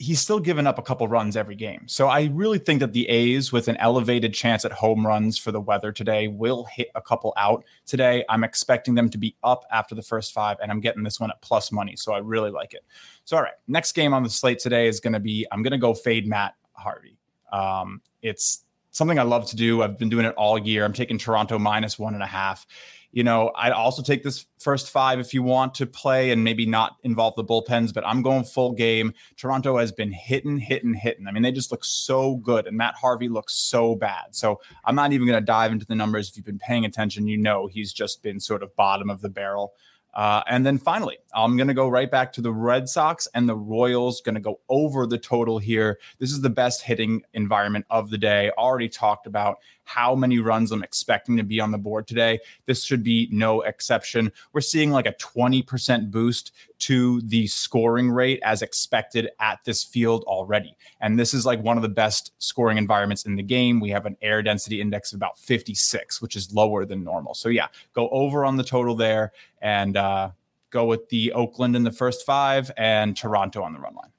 he's 0.02 0.20
still 0.20 0.40
given 0.40 0.66
up 0.66 0.80
a 0.80 0.82
couple 0.82 1.06
runs 1.06 1.36
every 1.36 1.54
game. 1.54 1.84
So 1.86 2.08
I 2.08 2.24
really 2.32 2.58
think 2.58 2.80
that 2.80 2.92
the 2.92 3.08
A's, 3.08 3.52
with 3.52 3.68
an 3.68 3.76
elevated 3.76 4.34
chance 4.34 4.64
at 4.64 4.72
home 4.72 5.06
runs 5.06 5.38
for 5.38 5.52
the 5.52 5.60
weather 5.60 5.92
today, 5.92 6.26
will 6.26 6.64
hit 6.64 6.88
a 6.96 7.00
couple 7.00 7.32
out 7.36 7.64
today. 7.86 8.24
I'm 8.28 8.42
expecting 8.42 8.96
them 8.96 9.08
to 9.10 9.18
be 9.18 9.36
up 9.44 9.64
after 9.70 9.94
the 9.94 10.02
first 10.02 10.32
five, 10.32 10.56
and 10.60 10.72
I'm 10.72 10.80
getting 10.80 11.04
this 11.04 11.20
one 11.20 11.30
at 11.30 11.40
plus 11.40 11.70
money. 11.70 11.94
So 11.94 12.12
I 12.12 12.18
really 12.18 12.50
like 12.50 12.74
it. 12.74 12.84
So, 13.24 13.36
all 13.36 13.44
right, 13.44 13.52
next 13.68 13.92
game 13.92 14.12
on 14.12 14.24
the 14.24 14.30
slate 14.30 14.58
today 14.58 14.88
is 14.88 14.98
going 14.98 15.12
to 15.12 15.20
be 15.20 15.46
I'm 15.52 15.62
going 15.62 15.70
to 15.70 15.78
go 15.78 15.94
fade 15.94 16.26
Matt 16.26 16.56
Harvey. 16.72 17.16
Um, 17.52 18.00
it's 18.22 18.64
something 18.90 19.20
I 19.20 19.22
love 19.22 19.46
to 19.50 19.56
do. 19.56 19.82
I've 19.82 19.98
been 19.98 20.08
doing 20.08 20.26
it 20.26 20.34
all 20.34 20.58
year. 20.58 20.84
I'm 20.84 20.92
taking 20.92 21.16
Toronto 21.16 21.60
minus 21.60 21.96
one 21.96 22.14
and 22.14 22.24
a 22.24 22.26
half 22.26 22.66
you 23.12 23.22
know, 23.22 23.52
I'd 23.54 23.72
also 23.72 24.02
take 24.02 24.22
this 24.22 24.46
first 24.58 24.88
five 24.88 25.20
if 25.20 25.34
you 25.34 25.42
want 25.42 25.74
to 25.74 25.86
play 25.86 26.30
and 26.30 26.42
maybe 26.42 26.64
not 26.64 26.96
involve 27.02 27.36
the 27.36 27.44
bullpens, 27.44 27.92
but 27.92 28.06
I'm 28.06 28.22
going 28.22 28.44
full 28.44 28.72
game. 28.72 29.12
Toronto 29.36 29.76
has 29.76 29.92
been 29.92 30.10
hitting, 30.10 30.56
hitting, 30.56 30.94
hitting. 30.94 31.26
I 31.28 31.32
mean, 31.32 31.42
they 31.42 31.52
just 31.52 31.70
look 31.70 31.84
so 31.84 32.36
good, 32.36 32.66
and 32.66 32.76
Matt 32.76 32.94
Harvey 32.94 33.28
looks 33.28 33.54
so 33.54 33.94
bad. 33.94 34.34
So 34.34 34.60
I'm 34.86 34.94
not 34.94 35.12
even 35.12 35.26
going 35.26 35.38
to 35.38 35.44
dive 35.44 35.72
into 35.72 35.84
the 35.84 35.94
numbers. 35.94 36.30
If 36.30 36.36
you've 36.36 36.46
been 36.46 36.58
paying 36.58 36.86
attention, 36.86 37.28
you 37.28 37.36
know 37.36 37.66
he's 37.66 37.92
just 37.92 38.22
been 38.22 38.40
sort 38.40 38.62
of 38.62 38.74
bottom 38.76 39.10
of 39.10 39.20
the 39.20 39.28
barrel. 39.28 39.74
Uh, 40.14 40.42
and 40.46 40.64
then 40.64 40.78
finally, 40.78 41.18
I'm 41.34 41.56
going 41.56 41.68
to 41.68 41.74
go 41.74 41.88
right 41.88 42.10
back 42.10 42.32
to 42.34 42.40
the 42.40 42.52
Red 42.52 42.88
Sox 42.88 43.26
and 43.34 43.48
the 43.48 43.56
Royals. 43.56 44.20
Going 44.20 44.34
to 44.34 44.40
go 44.40 44.60
over 44.68 45.06
the 45.06 45.18
total 45.18 45.58
here. 45.58 45.98
This 46.18 46.32
is 46.32 46.40
the 46.40 46.50
best 46.50 46.82
hitting 46.82 47.22
environment 47.32 47.86
of 47.88 48.10
the 48.10 48.18
day. 48.18 48.50
Already 48.58 48.88
talked 48.88 49.26
about 49.26 49.58
how 49.84 50.14
many 50.14 50.38
runs 50.38 50.70
I'm 50.70 50.82
expecting 50.82 51.36
to 51.36 51.42
be 51.42 51.60
on 51.60 51.70
the 51.70 51.78
board 51.78 52.06
today. 52.06 52.40
This 52.66 52.84
should 52.84 53.02
be 53.02 53.28
no 53.32 53.62
exception. 53.62 54.30
We're 54.52 54.60
seeing 54.60 54.90
like 54.90 55.06
a 55.06 55.14
20% 55.14 56.10
boost 56.10 56.52
to 56.82 57.20
the 57.22 57.46
scoring 57.46 58.10
rate 58.10 58.40
as 58.42 58.60
expected 58.60 59.30
at 59.38 59.60
this 59.64 59.84
field 59.84 60.24
already. 60.24 60.76
And 61.00 61.16
this 61.16 61.32
is 61.32 61.46
like 61.46 61.62
one 61.62 61.76
of 61.76 61.82
the 61.82 61.88
best 61.88 62.32
scoring 62.38 62.76
environments 62.76 63.24
in 63.24 63.36
the 63.36 63.42
game. 63.42 63.78
We 63.78 63.90
have 63.90 64.04
an 64.04 64.16
air 64.20 64.42
density 64.42 64.80
index 64.80 65.12
of 65.12 65.18
about 65.18 65.38
56, 65.38 66.20
which 66.20 66.34
is 66.34 66.52
lower 66.52 66.84
than 66.84 67.04
normal. 67.04 67.34
So, 67.34 67.50
yeah, 67.50 67.68
go 67.92 68.08
over 68.08 68.44
on 68.44 68.56
the 68.56 68.64
total 68.64 68.96
there 68.96 69.30
and 69.60 69.96
uh, 69.96 70.30
go 70.70 70.84
with 70.84 71.08
the 71.08 71.32
Oakland 71.34 71.76
in 71.76 71.84
the 71.84 71.92
first 71.92 72.26
five 72.26 72.68
and 72.76 73.16
Toronto 73.16 73.62
on 73.62 73.74
the 73.74 73.78
run 73.78 73.94
line. 73.94 74.10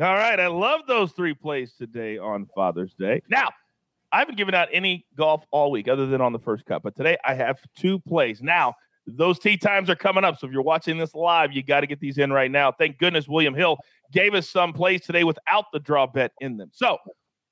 All 0.00 0.14
right. 0.14 0.38
I 0.38 0.46
love 0.46 0.82
those 0.86 1.10
three 1.12 1.34
plays 1.34 1.72
today 1.76 2.16
on 2.18 2.46
Father's 2.54 2.94
Day. 2.94 3.22
Now, 3.28 3.48
I 4.12 4.20
haven't 4.20 4.36
given 4.36 4.54
out 4.54 4.68
any 4.70 5.04
golf 5.16 5.44
all 5.50 5.72
week 5.72 5.88
other 5.88 6.06
than 6.06 6.20
on 6.20 6.32
the 6.32 6.38
first 6.38 6.64
cut, 6.64 6.84
but 6.84 6.94
today 6.94 7.16
I 7.24 7.34
have 7.34 7.58
two 7.74 7.98
plays. 7.98 8.40
Now, 8.40 8.74
those 9.06 9.38
tee 9.38 9.56
times 9.56 9.90
are 9.90 9.96
coming 9.96 10.24
up. 10.24 10.38
So 10.38 10.46
if 10.46 10.52
you're 10.52 10.62
watching 10.62 10.98
this 10.98 11.14
live, 11.14 11.52
you 11.52 11.62
got 11.62 11.80
to 11.80 11.86
get 11.86 12.00
these 12.00 12.18
in 12.18 12.32
right 12.32 12.50
now. 12.50 12.72
Thank 12.72 12.98
goodness 12.98 13.28
William 13.28 13.54
Hill 13.54 13.78
gave 14.12 14.34
us 14.34 14.48
some 14.48 14.72
plays 14.72 15.02
today 15.02 15.24
without 15.24 15.66
the 15.72 15.80
draw 15.80 16.06
bet 16.06 16.32
in 16.40 16.56
them. 16.56 16.70
So 16.72 16.98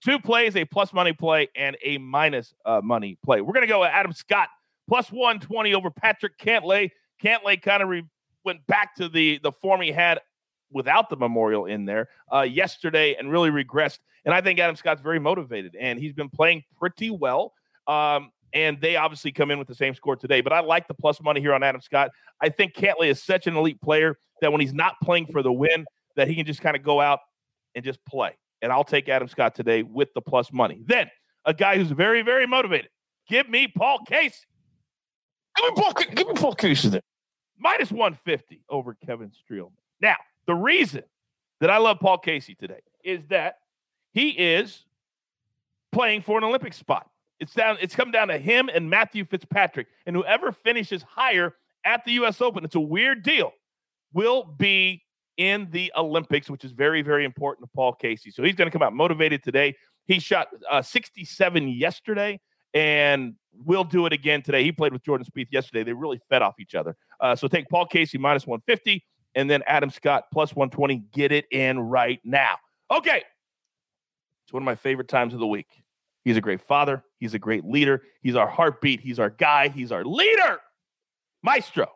two 0.02 0.18
plays, 0.18 0.56
a 0.56 0.64
plus 0.64 0.92
money 0.92 1.12
play 1.12 1.48
and 1.54 1.76
a 1.84 1.98
minus 1.98 2.54
uh, 2.64 2.80
money 2.82 3.18
play. 3.24 3.40
We're 3.40 3.52
going 3.52 3.66
to 3.66 3.72
go 3.72 3.84
Adam 3.84 4.12
Scott 4.12 4.48
plus 4.88 5.10
120 5.10 5.74
over 5.74 5.90
Patrick 5.90 6.38
Cantlay. 6.38 6.90
Cantlay 7.22 7.60
kind 7.60 7.82
of 7.82 7.88
re- 7.88 8.06
went 8.44 8.66
back 8.66 8.94
to 8.96 9.08
the 9.08 9.38
the 9.42 9.52
form 9.52 9.80
he 9.80 9.92
had 9.92 10.20
without 10.70 11.10
the 11.10 11.16
memorial 11.16 11.66
in 11.66 11.84
there 11.84 12.08
uh, 12.32 12.40
yesterday 12.40 13.14
and 13.14 13.30
really 13.30 13.50
regressed. 13.50 13.98
And 14.24 14.34
I 14.34 14.40
think 14.40 14.58
Adam 14.58 14.76
Scott's 14.76 15.02
very 15.02 15.18
motivated 15.18 15.76
and 15.78 15.98
he's 15.98 16.14
been 16.14 16.30
playing 16.30 16.64
pretty 16.78 17.10
well. 17.10 17.52
Um, 17.86 18.30
and 18.52 18.80
they 18.80 18.96
obviously 18.96 19.32
come 19.32 19.50
in 19.50 19.58
with 19.58 19.68
the 19.68 19.74
same 19.74 19.94
score 19.94 20.16
today. 20.16 20.40
But 20.40 20.52
I 20.52 20.60
like 20.60 20.88
the 20.88 20.94
plus 20.94 21.20
money 21.22 21.40
here 21.40 21.54
on 21.54 21.62
Adam 21.62 21.80
Scott. 21.80 22.10
I 22.40 22.48
think 22.48 22.74
Cantlay 22.74 23.08
is 23.08 23.22
such 23.22 23.46
an 23.46 23.56
elite 23.56 23.80
player 23.80 24.18
that 24.40 24.52
when 24.52 24.60
he's 24.60 24.74
not 24.74 24.94
playing 25.02 25.26
for 25.26 25.42
the 25.42 25.52
win, 25.52 25.86
that 26.16 26.28
he 26.28 26.34
can 26.34 26.44
just 26.44 26.60
kind 26.60 26.76
of 26.76 26.82
go 26.82 27.00
out 27.00 27.20
and 27.74 27.84
just 27.84 28.04
play. 28.04 28.36
And 28.60 28.70
I'll 28.70 28.84
take 28.84 29.08
Adam 29.08 29.28
Scott 29.28 29.54
today 29.54 29.82
with 29.82 30.12
the 30.14 30.20
plus 30.20 30.52
money. 30.52 30.82
Then 30.84 31.10
a 31.44 31.54
guy 31.54 31.76
who's 31.76 31.90
very, 31.90 32.22
very 32.22 32.46
motivated. 32.46 32.90
Give 33.28 33.48
me 33.48 33.68
Paul 33.68 34.00
Casey. 34.06 34.44
Give 35.56 35.74
me 35.74 35.82
Paul, 35.82 35.92
give 36.14 36.28
me 36.28 36.34
Paul 36.34 36.54
Casey 36.54 36.88
there. 36.88 37.02
Minus 37.58 37.90
150 37.90 38.62
over 38.68 38.94
Kevin 38.94 39.30
Streelman. 39.30 39.72
Now, 40.00 40.16
the 40.46 40.54
reason 40.54 41.02
that 41.60 41.70
I 41.70 41.78
love 41.78 42.00
Paul 42.00 42.18
Casey 42.18 42.54
today 42.54 42.80
is 43.04 43.20
that 43.28 43.56
he 44.12 44.30
is 44.30 44.84
playing 45.92 46.22
for 46.22 46.38
an 46.38 46.44
Olympic 46.44 46.72
spot. 46.72 47.08
It's 47.42 47.54
down. 47.54 47.76
It's 47.80 47.96
come 47.96 48.12
down 48.12 48.28
to 48.28 48.38
him 48.38 48.70
and 48.72 48.88
Matthew 48.88 49.24
Fitzpatrick, 49.24 49.88
and 50.06 50.14
whoever 50.14 50.52
finishes 50.52 51.02
higher 51.02 51.56
at 51.84 52.04
the 52.04 52.12
U.S. 52.12 52.40
Open. 52.40 52.64
It's 52.64 52.76
a 52.76 52.80
weird 52.80 53.24
deal. 53.24 53.50
Will 54.12 54.44
be 54.44 55.02
in 55.38 55.66
the 55.72 55.92
Olympics, 55.96 56.48
which 56.48 56.64
is 56.64 56.70
very, 56.70 57.02
very 57.02 57.24
important 57.24 57.66
to 57.66 57.70
Paul 57.74 57.94
Casey. 57.94 58.30
So 58.30 58.44
he's 58.44 58.54
going 58.54 58.70
to 58.70 58.70
come 58.70 58.80
out 58.80 58.92
motivated 58.92 59.42
today. 59.42 59.74
He 60.06 60.20
shot 60.20 60.46
uh, 60.70 60.82
67 60.82 61.66
yesterday, 61.66 62.38
and 62.74 63.34
we'll 63.52 63.82
do 63.82 64.06
it 64.06 64.12
again 64.12 64.42
today. 64.42 64.62
He 64.62 64.70
played 64.70 64.92
with 64.92 65.02
Jordan 65.02 65.26
Spieth 65.26 65.48
yesterday. 65.50 65.82
They 65.82 65.94
really 65.94 66.20
fed 66.28 66.42
off 66.42 66.60
each 66.60 66.76
other. 66.76 66.94
Uh, 67.20 67.34
so 67.34 67.48
take 67.48 67.68
Paul 67.68 67.86
Casey 67.86 68.18
minus 68.18 68.46
150 68.46 69.04
and 69.34 69.50
then 69.50 69.64
Adam 69.66 69.90
Scott 69.90 70.26
plus 70.32 70.54
120. 70.54 71.02
Get 71.12 71.32
it 71.32 71.46
in 71.50 71.80
right 71.80 72.20
now. 72.22 72.54
Okay. 72.88 73.24
It's 74.44 74.52
one 74.52 74.62
of 74.62 74.64
my 74.64 74.76
favorite 74.76 75.08
times 75.08 75.34
of 75.34 75.40
the 75.40 75.46
week. 75.46 75.82
He's 76.24 76.36
a 76.36 76.40
great 76.40 76.60
father. 76.60 77.02
He's 77.22 77.34
a 77.34 77.38
great 77.38 77.64
leader. 77.64 78.02
He's 78.20 78.34
our 78.34 78.48
heartbeat. 78.48 78.98
He's 78.98 79.20
our 79.20 79.30
guy. 79.30 79.68
He's 79.68 79.92
our 79.92 80.04
leader. 80.04 80.58
Maestro, 81.44 81.86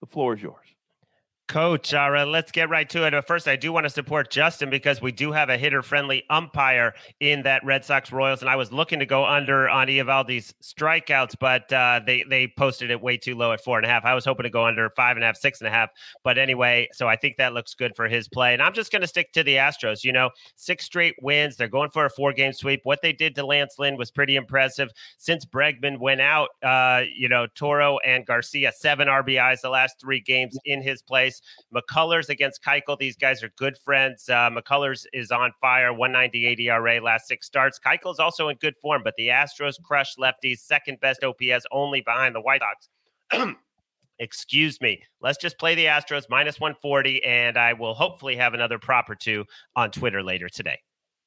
the 0.00 0.06
floor 0.06 0.32
is 0.34 0.42
yours. 0.42 0.73
Coach, 1.46 1.92
all 1.92 2.10
right, 2.10 2.26
let's 2.26 2.50
get 2.50 2.70
right 2.70 2.88
to 2.88 3.06
it. 3.06 3.10
But 3.10 3.26
first, 3.26 3.46
I 3.46 3.54
do 3.54 3.70
want 3.70 3.84
to 3.84 3.90
support 3.90 4.30
Justin 4.30 4.70
because 4.70 5.02
we 5.02 5.12
do 5.12 5.30
have 5.30 5.50
a 5.50 5.58
hitter 5.58 5.82
friendly 5.82 6.24
umpire 6.30 6.94
in 7.20 7.42
that 7.42 7.62
Red 7.64 7.84
Sox 7.84 8.10
Royals. 8.10 8.40
And 8.40 8.48
I 8.48 8.56
was 8.56 8.72
looking 8.72 8.98
to 8.98 9.06
go 9.06 9.26
under 9.26 9.68
on 9.68 9.88
Eovaldi's 9.88 10.54
strikeouts, 10.62 11.36
but 11.38 11.70
uh, 11.70 12.00
they, 12.06 12.24
they 12.30 12.48
posted 12.56 12.90
it 12.90 13.00
way 13.00 13.18
too 13.18 13.34
low 13.34 13.52
at 13.52 13.62
four 13.62 13.76
and 13.76 13.84
a 13.84 13.88
half. 13.90 14.06
I 14.06 14.14
was 14.14 14.24
hoping 14.24 14.44
to 14.44 14.50
go 14.50 14.64
under 14.64 14.88
five 14.96 15.18
and 15.18 15.22
a 15.22 15.26
half, 15.26 15.36
six 15.36 15.60
and 15.60 15.68
a 15.68 15.70
half. 15.70 15.90
But 16.22 16.38
anyway, 16.38 16.88
so 16.92 17.08
I 17.08 17.16
think 17.16 17.36
that 17.36 17.52
looks 17.52 17.74
good 17.74 17.94
for 17.94 18.08
his 18.08 18.26
play. 18.26 18.54
And 18.54 18.62
I'm 18.62 18.72
just 18.72 18.90
going 18.90 19.02
to 19.02 19.08
stick 19.08 19.30
to 19.34 19.42
the 19.42 19.56
Astros. 19.56 20.02
You 20.02 20.12
know, 20.12 20.30
six 20.56 20.86
straight 20.86 21.14
wins. 21.20 21.56
They're 21.56 21.68
going 21.68 21.90
for 21.90 22.06
a 22.06 22.10
four 22.10 22.32
game 22.32 22.54
sweep. 22.54 22.80
What 22.84 23.02
they 23.02 23.12
did 23.12 23.34
to 23.34 23.44
Lance 23.44 23.74
Lynn 23.78 23.98
was 23.98 24.10
pretty 24.10 24.36
impressive. 24.36 24.88
Since 25.18 25.44
Bregman 25.44 26.00
went 26.00 26.22
out, 26.22 26.48
uh, 26.62 27.02
you 27.14 27.28
know, 27.28 27.46
Toro 27.54 27.98
and 27.98 28.24
Garcia, 28.24 28.72
seven 28.74 29.08
RBIs 29.08 29.60
the 29.60 29.68
last 29.68 30.00
three 30.00 30.20
games 30.20 30.58
in 30.64 30.80
his 30.80 31.02
place. 31.02 31.33
McCullers 31.74 32.28
against 32.28 32.62
Keuchel. 32.62 32.98
These 32.98 33.16
guys 33.16 33.42
are 33.42 33.50
good 33.56 33.76
friends. 33.78 34.28
Uh, 34.28 34.50
McCullers 34.50 35.06
is 35.12 35.30
on 35.30 35.52
fire, 35.60 35.92
198 35.92 36.60
ERA 36.60 37.00
last 37.00 37.28
six 37.28 37.46
starts. 37.46 37.78
Keuchel 37.78 38.12
is 38.12 38.18
also 38.18 38.48
in 38.48 38.56
good 38.56 38.74
form, 38.80 39.02
but 39.04 39.14
the 39.16 39.28
Astros 39.28 39.80
crushed 39.82 40.18
lefties, 40.18 40.58
second 40.58 41.00
best 41.00 41.24
OPS, 41.24 41.66
only 41.70 42.00
behind 42.00 42.34
the 42.34 42.40
White 42.40 42.62
Sox. 43.30 43.54
Excuse 44.18 44.80
me. 44.80 45.02
Let's 45.20 45.38
just 45.38 45.58
play 45.58 45.74
the 45.74 45.86
Astros 45.86 46.24
minus 46.28 46.60
140, 46.60 47.24
and 47.24 47.56
I 47.56 47.72
will 47.72 47.94
hopefully 47.94 48.36
have 48.36 48.54
another 48.54 48.78
prop 48.78 49.10
or 49.10 49.16
two 49.16 49.44
on 49.74 49.90
Twitter 49.90 50.22
later 50.22 50.48
today. 50.48 50.78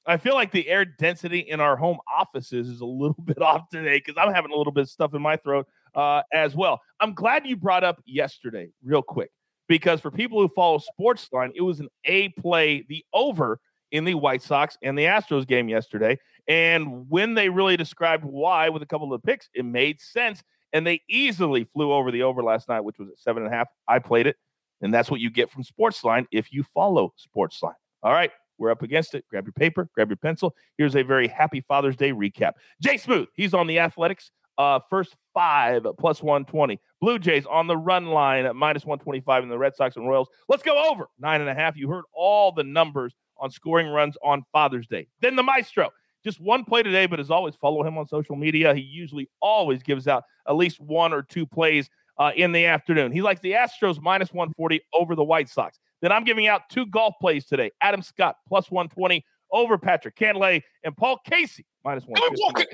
I 0.05 0.15
feel 0.15 0.35
like 0.35 0.53
the 0.53 0.69
air 0.69 0.85
density 0.85 1.39
in 1.39 1.59
our 1.59 1.75
home 1.75 1.97
offices 2.17 2.69
is 2.69 2.79
a 2.79 2.85
little 2.85 3.21
bit 3.25 3.41
off 3.41 3.69
today 3.69 3.97
because 3.97 4.15
I'm 4.17 4.33
having 4.33 4.51
a 4.51 4.55
little 4.55 4.71
bit 4.71 4.83
of 4.83 4.89
stuff 4.89 5.13
in 5.13 5.21
my 5.21 5.35
throat 5.35 5.67
uh, 5.95 6.21
as 6.33 6.55
well. 6.55 6.79
I'm 7.01 7.13
glad 7.13 7.45
you 7.45 7.57
brought 7.57 7.83
up 7.83 8.01
yesterday, 8.05 8.69
real 8.83 9.01
quick 9.01 9.31
because 9.67 10.01
for 10.01 10.11
people 10.11 10.39
who 10.39 10.47
follow 10.47 10.79
Sportsline, 10.79 11.51
it 11.55 11.61
was 11.61 11.79
an 11.79 11.89
A 12.05 12.29
play, 12.29 12.85
the 12.87 13.03
over 13.13 13.59
in 13.91 14.05
the 14.05 14.15
White 14.15 14.41
Sox 14.41 14.77
and 14.81 14.97
the 14.97 15.03
Astros 15.03 15.47
game 15.47 15.69
yesterday. 15.69 16.17
And 16.47 17.09
when 17.09 17.33
they 17.33 17.49
really 17.49 17.77
described 17.77 18.23
why 18.23 18.69
with 18.69 18.81
a 18.81 18.85
couple 18.85 19.13
of 19.13 19.23
picks, 19.23 19.49
it 19.53 19.65
made 19.65 19.99
sense. 19.99 20.43
And 20.73 20.85
they 20.85 21.01
easily 21.09 21.63
flew 21.63 21.93
over 21.93 22.11
the 22.11 22.23
over 22.23 22.43
last 22.43 22.67
night, 22.67 22.81
which 22.81 22.99
was 22.99 23.09
at 23.09 23.19
seven 23.19 23.43
and 23.43 23.53
a 23.53 23.55
half. 23.55 23.67
I 23.87 23.99
played 23.99 24.27
it. 24.27 24.35
And 24.81 24.93
that's 24.93 25.09
what 25.09 25.19
you 25.19 25.29
get 25.29 25.49
from 25.49 25.63
Sportsline 25.63 26.25
if 26.31 26.51
you 26.51 26.63
follow 26.63 27.13
Sportsline. 27.17 27.73
All 28.03 28.13
right. 28.13 28.31
We're 28.57 28.71
up 28.71 28.81
against 28.81 29.13
it. 29.13 29.25
Grab 29.29 29.45
your 29.45 29.53
paper, 29.53 29.87
grab 29.93 30.09
your 30.09 30.17
pencil. 30.17 30.55
Here's 30.77 30.95
a 30.95 31.03
very 31.03 31.27
happy 31.27 31.61
Father's 31.61 31.95
Day 31.95 32.11
recap. 32.11 32.53
Jay 32.81 32.97
Smooth, 32.97 33.27
he's 33.33 33.53
on 33.53 33.67
the 33.67 33.79
Athletics. 33.79 34.31
Uh, 34.57 34.79
first 34.89 35.15
five 35.33 35.85
plus 35.99 36.23
120. 36.23 36.79
Blue 36.99 37.19
Jays 37.19 37.45
on 37.45 37.67
the 37.67 37.77
run 37.77 38.07
line 38.07 38.45
at 38.45 38.55
minus 38.55 38.85
125 38.85 39.43
in 39.43 39.49
the 39.49 39.57
Red 39.57 39.75
Sox 39.75 39.95
and 39.95 40.07
Royals. 40.07 40.29
Let's 40.49 40.63
go 40.63 40.89
over 40.89 41.07
nine 41.19 41.41
and 41.41 41.49
a 41.49 41.53
half. 41.53 41.77
You 41.77 41.89
heard 41.89 42.05
all 42.13 42.51
the 42.51 42.63
numbers 42.63 43.13
on 43.39 43.51
scoring 43.51 43.87
runs 43.87 44.17
on 44.23 44.43
Father's 44.51 44.87
Day. 44.87 45.07
Then 45.21 45.35
the 45.35 45.43
Maestro. 45.43 45.89
Just 46.23 46.41
one 46.41 46.65
play 46.65 46.83
today, 46.83 47.05
but 47.05 47.19
as 47.19 47.31
always, 47.31 47.55
follow 47.55 47.83
him 47.83 47.97
on 47.97 48.07
social 48.07 48.35
media. 48.35 48.73
He 48.73 48.81
usually 48.81 49.29
always 49.41 49.83
gives 49.83 50.07
out 50.07 50.23
at 50.47 50.55
least 50.55 50.81
one 50.81 51.13
or 51.13 51.21
two 51.21 51.45
plays 51.45 51.89
uh, 52.17 52.31
in 52.35 52.51
the 52.51 52.65
afternoon. 52.65 53.11
He 53.11 53.21
likes 53.21 53.39
the 53.41 53.51
Astros 53.51 54.01
minus 54.01 54.33
140 54.33 54.81
over 54.93 55.15
the 55.15 55.23
White 55.23 55.49
Sox. 55.49 55.79
Then 56.01 56.11
I'm 56.11 56.23
giving 56.23 56.47
out 56.47 56.63
two 56.69 56.85
golf 56.87 57.15
plays 57.21 57.45
today. 57.45 57.71
Adam 57.81 58.01
Scott 58.01 58.37
plus 58.47 58.69
120 58.69 59.23
over 59.51 59.77
Patrick 59.77 60.15
Cantlay 60.15 60.61
and 60.83 60.95
Paul 60.97 61.19
Casey 61.25 61.65
minus 61.83 62.03
150 62.05 62.65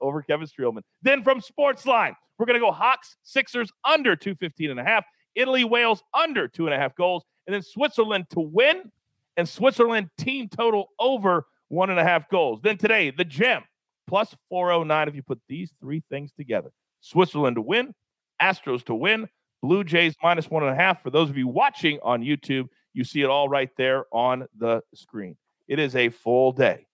over 0.00 0.22
Kevin 0.22 0.46
Streelman. 0.46 0.82
Then 1.02 1.22
from 1.22 1.40
Sportsline, 1.40 2.14
we're 2.38 2.46
going 2.46 2.54
to 2.54 2.64
go 2.64 2.72
Hawks, 2.72 3.16
Sixers 3.22 3.70
under 3.84 4.16
215 4.16 4.70
and 4.70 4.80
a 4.80 4.84
half, 4.84 5.04
Italy, 5.34 5.64
Wales 5.64 6.02
under 6.14 6.48
two 6.48 6.66
and 6.66 6.74
a 6.74 6.78
half 6.78 6.94
goals, 6.94 7.24
and 7.46 7.54
then 7.54 7.62
Switzerland 7.62 8.26
to 8.30 8.40
win 8.40 8.90
and 9.36 9.48
Switzerland 9.48 10.10
team 10.18 10.48
total 10.48 10.88
over 10.98 11.46
one 11.68 11.90
and 11.90 12.00
a 12.00 12.04
half 12.04 12.28
goals. 12.28 12.60
Then 12.62 12.76
today, 12.76 13.10
the 13.10 13.24
gem 13.24 13.62
plus 14.08 14.34
409 14.48 15.08
if 15.08 15.14
you 15.14 15.22
put 15.22 15.40
these 15.48 15.72
three 15.80 16.02
things 16.10 16.32
together. 16.32 16.70
Switzerland 17.00 17.56
to 17.56 17.62
win, 17.62 17.94
Astros 18.42 18.84
to 18.86 18.94
win, 18.94 19.28
Blue 19.62 19.84
Jays 19.84 20.14
minus 20.22 20.50
one 20.50 20.62
and 20.62 20.72
a 20.72 20.74
half. 20.74 21.02
For 21.02 21.10
those 21.10 21.30
of 21.30 21.36
you 21.36 21.46
watching 21.46 21.98
on 22.02 22.22
YouTube, 22.22 22.68
you 22.94 23.04
see 23.04 23.22
it 23.22 23.30
all 23.30 23.48
right 23.48 23.70
there 23.76 24.04
on 24.12 24.46
the 24.58 24.82
screen. 24.94 25.36
It 25.68 25.78
is 25.78 25.94
a 25.94 26.08
full 26.08 26.52
day 26.52 26.87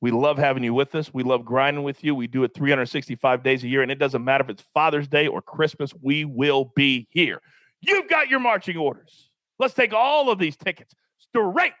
we 0.00 0.10
love 0.10 0.38
having 0.38 0.62
you 0.62 0.74
with 0.74 0.94
us. 0.94 1.12
We 1.12 1.22
love 1.22 1.44
grinding 1.44 1.82
with 1.82 2.04
you. 2.04 2.14
We 2.14 2.26
do 2.26 2.44
it 2.44 2.54
365 2.54 3.42
days 3.42 3.64
a 3.64 3.68
year, 3.68 3.82
and 3.82 3.90
it 3.90 3.98
doesn't 3.98 4.24
matter 4.24 4.44
if 4.44 4.50
it's 4.50 4.62
Father's 4.74 5.08
Day 5.08 5.26
or 5.26 5.40
Christmas, 5.40 5.92
we 6.00 6.24
will 6.24 6.72
be 6.76 7.08
here. 7.10 7.40
You've 7.80 8.08
got 8.08 8.28
your 8.28 8.40
marching 8.40 8.76
orders. 8.76 9.30
Let's 9.58 9.74
take 9.74 9.92
all 9.92 10.30
of 10.30 10.38
these 10.38 10.56
tickets 10.56 10.94
straight 11.18 11.72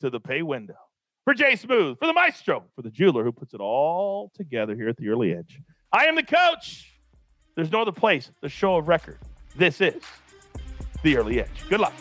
to 0.00 0.10
the 0.10 0.20
pay 0.20 0.42
window. 0.42 0.76
For 1.24 1.34
Jay 1.34 1.54
Smooth, 1.54 1.98
for 1.98 2.06
the 2.06 2.14
maestro, 2.14 2.64
for 2.74 2.82
the 2.82 2.90
jeweler 2.90 3.22
who 3.24 3.32
puts 3.32 3.52
it 3.52 3.60
all 3.60 4.32
together 4.34 4.74
here 4.74 4.88
at 4.88 4.96
the 4.96 5.08
early 5.10 5.34
edge. 5.34 5.60
I 5.92 6.06
am 6.06 6.14
the 6.14 6.22
coach. 6.22 6.98
There's 7.56 7.70
no 7.70 7.82
other 7.82 7.92
place, 7.92 8.30
the 8.40 8.48
show 8.48 8.76
of 8.76 8.88
record. 8.88 9.18
This 9.54 9.80
is 9.80 10.02
the 11.02 11.16
early 11.16 11.40
edge. 11.40 11.68
Good 11.68 11.80
luck. 11.80 11.92